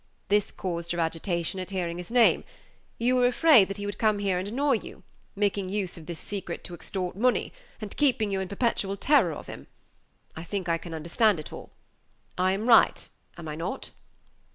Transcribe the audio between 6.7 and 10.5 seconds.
extort money, and keeping you in perpetual terror of him. I